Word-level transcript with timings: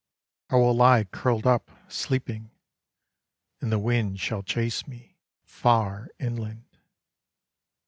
I 0.49 0.55
will 0.55 0.73
lie 0.73 1.03
curled 1.03 1.45
up, 1.45 1.69
sleeping, 1.87 2.49
And 3.61 3.71
the 3.71 3.77
wind 3.77 4.19
shall 4.19 4.41
chase 4.41 4.87
me 4.87 5.19
Far 5.43 6.09
inland. 6.19 6.79